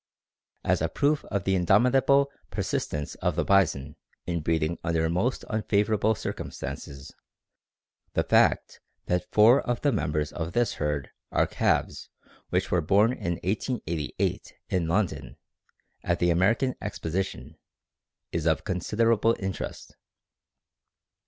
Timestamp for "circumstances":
6.15-7.13